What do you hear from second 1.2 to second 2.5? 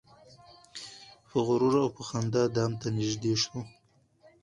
په غرور او په خندا